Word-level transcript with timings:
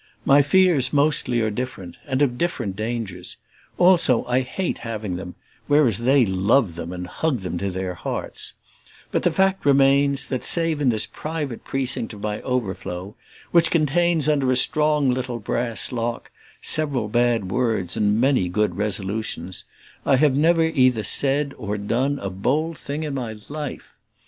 My 0.25 0.41
fears, 0.41 0.91
mostly, 0.91 1.41
are 1.41 1.51
different, 1.51 1.97
and 2.07 2.23
of 2.23 2.35
different 2.35 2.75
dangers 2.75 3.37
also 3.77 4.25
I 4.25 4.39
hate 4.41 4.79
having 4.79 5.15
them, 5.15 5.35
whereas 5.67 5.99
they 5.99 6.25
love 6.25 6.73
them 6.73 6.91
and 6.91 7.05
hug 7.05 7.41
them 7.41 7.59
to 7.59 7.69
their 7.69 7.93
hearts; 7.93 8.53
but 9.11 9.21
the 9.21 9.31
fact 9.31 9.63
remains 9.63 10.25
that, 10.29 10.43
save 10.43 10.81
in 10.81 10.89
this 10.89 11.05
private 11.05 11.63
precinct 11.63 12.13
of 12.13 12.21
my 12.21 12.41
overflow, 12.41 13.15
which 13.51 13.69
contains, 13.69 14.27
under 14.27 14.49
a 14.49 14.55
strong 14.55 15.11
little 15.11 15.37
brass 15.37 15.91
lock, 15.91 16.31
several 16.63 17.07
bad 17.07 17.51
words 17.51 17.95
and 17.95 18.19
many 18.19 18.49
good 18.49 18.77
resolutions, 18.77 19.65
I 20.03 20.15
have 20.15 20.35
never 20.35 20.63
either 20.63 21.03
said 21.03 21.53
or 21.59 21.77
done 21.77 22.17
a 22.17 22.31
bold 22.31 22.75
thing 22.79 23.03
in 23.03 23.13
my 23.13 23.35
life. 23.49 23.93